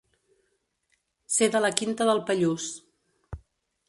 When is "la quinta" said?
1.65-2.07